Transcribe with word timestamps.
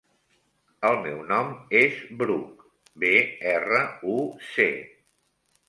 El 0.87 0.95
meu 1.03 1.19
nom 1.31 1.51
és 1.81 1.99
Bruc: 2.23 2.65
be, 3.05 3.13
erra, 3.55 3.85
u, 4.17 4.19
ce. 4.51 4.69